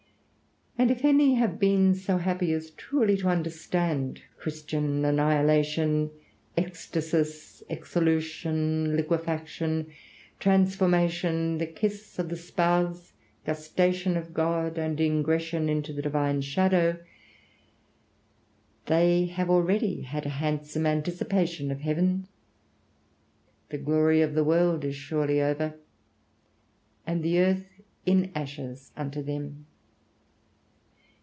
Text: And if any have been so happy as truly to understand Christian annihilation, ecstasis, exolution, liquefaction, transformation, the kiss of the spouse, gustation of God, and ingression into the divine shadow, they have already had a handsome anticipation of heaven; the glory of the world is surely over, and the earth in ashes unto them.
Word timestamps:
And 0.77 0.89
if 0.89 1.05
any 1.05 1.35
have 1.35 1.59
been 1.59 1.93
so 1.93 2.17
happy 2.17 2.51
as 2.53 2.71
truly 2.71 3.15
to 3.17 3.27
understand 3.27 4.23
Christian 4.39 5.05
annihilation, 5.05 6.09
ecstasis, 6.57 7.61
exolution, 7.69 8.95
liquefaction, 8.95 9.91
transformation, 10.39 11.59
the 11.59 11.67
kiss 11.67 12.17
of 12.17 12.29
the 12.29 12.35
spouse, 12.35 13.13
gustation 13.45 14.17
of 14.17 14.33
God, 14.33 14.79
and 14.79 14.97
ingression 14.97 15.69
into 15.69 15.93
the 15.93 16.01
divine 16.01 16.41
shadow, 16.41 16.97
they 18.87 19.25
have 19.25 19.51
already 19.51 20.01
had 20.01 20.25
a 20.25 20.29
handsome 20.29 20.87
anticipation 20.87 21.69
of 21.69 21.81
heaven; 21.81 22.27
the 23.69 23.77
glory 23.77 24.23
of 24.23 24.33
the 24.33 24.43
world 24.43 24.83
is 24.83 24.95
surely 24.95 25.39
over, 25.43 25.75
and 27.05 27.21
the 27.21 27.39
earth 27.39 27.67
in 28.07 28.31
ashes 28.33 28.91
unto 28.97 29.21
them. 29.21 29.67